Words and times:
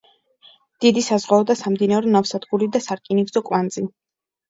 დიდი 0.85 1.03
საზღვაო 1.09 1.45
და 1.51 1.57
სამდინარო 1.61 2.17
ნავსადგური 2.17 2.73
და 2.79 2.85
სარკინიგზო 2.89 3.49
კვანძი. 3.53 3.91